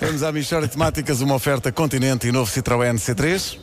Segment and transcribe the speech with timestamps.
[0.00, 3.58] Vamos à Michórdia Temáticas, uma oferta Continente e novo Citroën C3.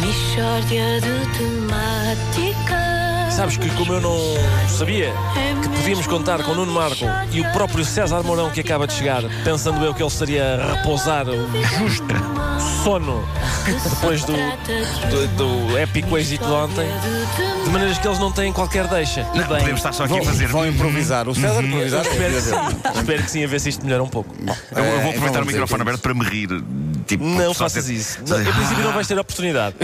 [0.00, 2.87] Mishória de temáticas.
[3.38, 4.18] Sabes que como eu não
[4.68, 5.12] sabia
[5.62, 8.94] que podíamos contar com o Nuno Marco e o próprio César Mourão que acaba de
[8.94, 12.04] chegar, pensando eu que ele estaria a repousar o justo
[12.82, 13.24] sono
[13.90, 16.88] depois do, do, do épico êxito de ontem,
[17.64, 19.22] de maneiras que eles não têm qualquer deixa.
[19.22, 20.48] Não, bem, podemos estar só aqui Vão, a fazer.
[20.48, 21.28] vão improvisar.
[21.28, 22.04] O César improvisar.
[22.04, 22.56] espero que sim,
[22.98, 24.34] espero que sim, a ver se isto melhora um pouco.
[24.40, 26.48] Eu, eu É, vou então aproveitar o microfone aberto para me rir.
[27.08, 28.18] Tipo, Não faças ter- isso.
[28.28, 29.74] Não, em princípio não vais ter a oportunidade.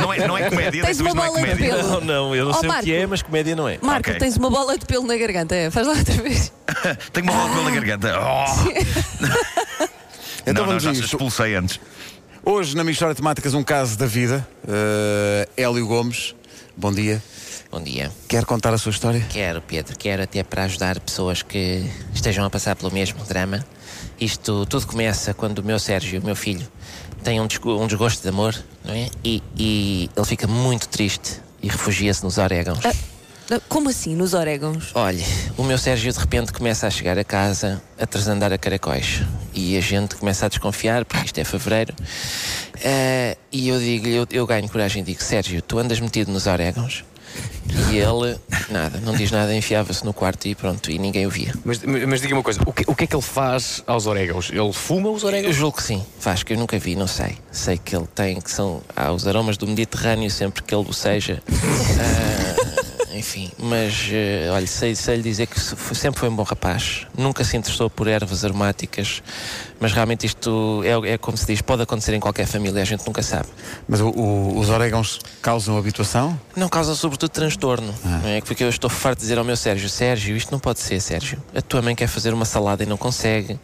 [0.00, 1.76] Não é, não é comédia, Tens uma não é bola de comédia.
[1.76, 1.88] pelo.
[1.90, 2.90] Não, não, eu não Ó, sei o que Marco.
[2.90, 3.78] é, mas comédia não é.
[3.82, 4.20] Marco, Ok.
[4.20, 5.54] tens uma bola de pelo na garganta.
[5.56, 6.52] É, faz lá outra vez.
[7.12, 8.14] Tenho uma bola pela garganta.
[8.20, 9.40] Oh!
[10.46, 11.78] Então não, não, vamos já expulsei antes.
[12.44, 14.46] Hoje, na Michórdia de Temáticas, um caso da vida.
[14.64, 16.34] Uh, Hélio Gomes,
[16.76, 17.22] bom dia.
[17.70, 18.10] Bom dia.
[18.28, 19.24] Quer contar a sua história?
[19.28, 23.64] Quero, Pedro, quero até para ajudar pessoas que estejam a passar pelo mesmo drama.
[24.20, 26.66] Isto tudo começa quando o meu Sérgio, o meu filho,
[27.22, 29.08] tem um, desgo- um desgosto de amor, não é?
[29.24, 32.80] E, e ele fica muito triste e refugia-se nos orégãos.
[32.84, 34.90] Ah, Como assim, nos orégãos?
[34.94, 35.24] Olha,
[35.56, 39.22] o meu Sérgio de repente começa a chegar a casa a trasandar a caracóis.
[39.54, 41.94] E a gente começa a desconfiar, porque isto é fevereiro.
[42.82, 46.46] Eh, e eu digo eu, eu ganho coragem e digo: Sérgio, tu andas metido nos
[46.46, 47.04] orégãos?
[47.92, 48.36] E ele,
[48.68, 51.52] nada, não diz nada, enfiava-se no quarto e pronto, e ninguém o via.
[51.64, 54.50] Mas, mas diga uma coisa, o que, o que é que ele faz aos orégãos?
[54.50, 55.54] Ele fuma os Eu orégãos?
[55.56, 57.36] julgo que sim, faz que eu nunca vi, não sei.
[57.50, 61.42] Sei que ele tem, que são há os aromas do Mediterrâneo sempre que ele boceja.
[61.48, 62.49] Ah,
[63.20, 65.60] enfim, mas eh, olha, sei, sei lhe dizer que
[65.94, 67.06] sempre foi um bom rapaz.
[67.16, 69.22] Nunca se interessou por ervas aromáticas,
[69.78, 73.06] mas realmente isto é, é como se diz, pode acontecer em qualquer família, a gente
[73.06, 73.46] nunca sabe.
[73.86, 76.38] Mas o- o- os orégãos causam habituação?
[76.56, 77.94] Não causa sobretudo transtorno.
[78.04, 78.40] Não é?
[78.40, 81.42] Porque eu estou farto de dizer ao meu Sérgio: Sérgio, isto não pode ser, Sérgio.
[81.54, 83.60] A tua mãe quer fazer uma salada e não consegue.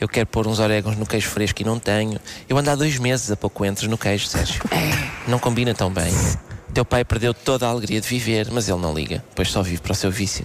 [0.00, 2.18] Eu quero pôr uns orégãos no queijo fresco e não tenho.
[2.48, 4.62] Eu ando há dois meses a pouco entras no queijo, Sérgio.
[5.28, 6.12] Não combina tão bem.
[6.74, 9.78] Teu pai perdeu toda a alegria de viver, mas ele não liga, pois só vive
[9.80, 10.44] para o seu vício.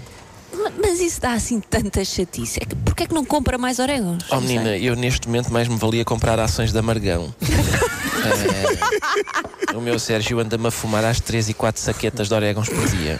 [0.53, 2.59] Ma- Mas isso dá assim tanta chatice.
[2.61, 4.23] É que, porquê é que não compra mais orégãos?
[4.31, 7.33] Oh menina, eu neste momento mais me valia comprar ações da Margão.
[9.71, 12.87] É, o meu Sérgio anda-me a fumar às 3 e 4 saquetas de orégãos por
[12.89, 13.19] dia.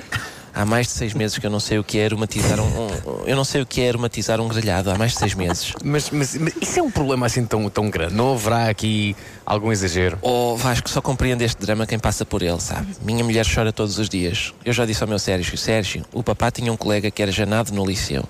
[0.56, 3.24] Há mais de seis meses que eu não sei o que é aromatizar um, um-
[3.28, 5.74] Eu não sei o que é aromatizar um grelhado, há mais de seis meses.
[5.84, 8.14] Mas, mas- mas isso é um problema assim tão, tão grande?
[8.14, 10.18] Não haverá aqui algum exagero?
[10.22, 12.88] Oh, Vasco, só compreende este drama quem passa por ele, sabe?
[13.04, 14.54] Minha mulher chora todos os dias.
[14.64, 17.74] Eu já disse ao meu Sérgio, Sérgio, o papá tinha um colega que era janado
[17.74, 18.24] no liceu.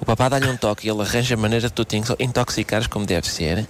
[0.00, 2.86] O papá dá-lhe um toque e ele arranja a maneira de tu te into- intoxicares
[2.86, 3.66] como deve ser.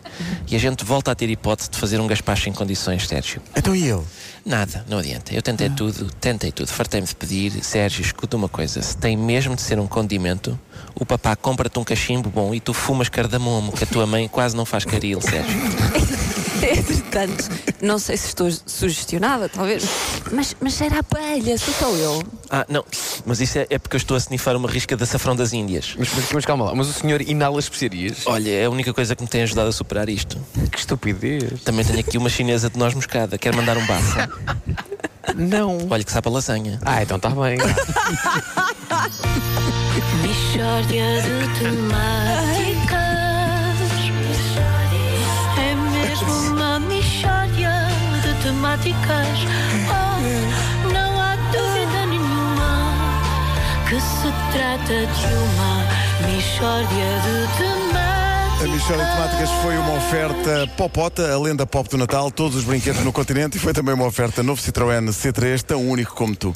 [0.50, 3.40] E a gente volta a ter hipótese de fazer um gaspacho em condições, Sérgio.
[3.56, 4.02] Então e ele?
[4.44, 5.32] Nada, não adianta.
[5.32, 6.68] Eu tentei tudo, tentei tudo.
[6.68, 10.58] Fartei-me de pedir, Sérgio, escuta uma coisa: se tem mesmo de ser um condimento,
[10.94, 14.56] o papá compra-te um cachimbo bom e tu fumas cardamomo, que a tua mãe quase
[14.56, 15.52] não faz caril, Sérgio.
[16.62, 17.48] Entretanto,
[17.80, 19.84] não sei se estou sugestionada, talvez,
[20.30, 22.22] mas, mas era a palha, sou só eu.
[22.50, 22.84] Ah, não,
[23.26, 25.94] mas isso é, é porque eu estou a snifar uma risca da safrão das Índias.
[25.98, 28.26] Mas, mas- mas calma lá, mas o senhor inala especiarias?
[28.26, 30.38] Olha, é a única coisa que me tem ajudado a superar isto.
[30.70, 31.60] Que estupidez!
[31.62, 33.36] Também tenho aqui uma chinesa de noz moscada.
[33.38, 34.18] Quer mandar um bafo?
[35.36, 35.86] Não!
[35.90, 36.78] Olha que sabe a lasanha.
[36.84, 37.56] Ah, então está bem.
[40.22, 42.98] Mishória de temáticas.
[45.58, 47.72] É mesmo uma mishória
[48.22, 49.38] de temáticas.
[49.88, 50.81] Oh,
[53.92, 56.86] que se trata de uma mishória
[57.20, 58.22] de temáticas.
[58.62, 62.64] A Michórdia de Temáticas foi uma oferta popota, a lenda pop do Natal, todos os
[62.64, 66.54] brinquedos no continente e foi também uma oferta novo Citroën C3, tão único como tu.